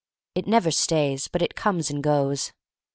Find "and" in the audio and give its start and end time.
1.91-2.01